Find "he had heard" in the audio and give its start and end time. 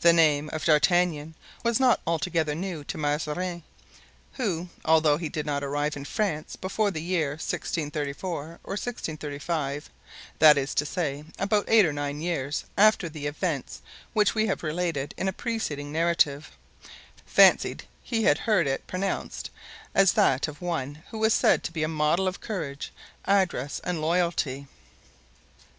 18.02-18.66